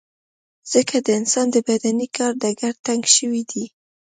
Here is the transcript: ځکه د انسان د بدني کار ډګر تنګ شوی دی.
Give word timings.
ځکه 0.73 0.95
د 1.05 1.07
انسان 1.19 1.47
د 1.51 1.57
بدني 1.67 2.07
کار 2.15 2.31
ډګر 2.41 2.73
تنګ 2.85 3.03
شوی 3.15 3.41
دی. 3.51 3.65